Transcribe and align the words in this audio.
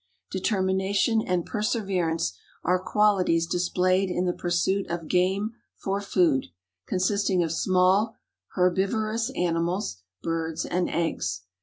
Determination 0.31 1.21
and 1.21 1.45
perseverance 1.45 2.33
are 2.63 2.79
qualities 2.81 3.45
displayed 3.45 4.09
in 4.09 4.25
the 4.25 4.33
pursuit 4.33 4.87
of 4.89 5.07
game 5.07 5.51
for 5.75 6.01
food, 6.01 6.47
consisting 6.87 7.43
of 7.43 7.51
small 7.51 8.15
herbivorous 8.55 9.29
animals, 9.35 9.97
birds, 10.23 10.65
and 10.65 10.89
eggs. 10.89 11.41